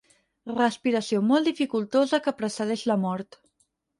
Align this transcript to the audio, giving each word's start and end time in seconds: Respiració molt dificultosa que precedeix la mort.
Respiració 0.53 1.19
molt 1.31 1.49
dificultosa 1.51 2.21
que 2.27 2.35
precedeix 2.39 2.87
la 2.93 2.99
mort. 3.07 3.41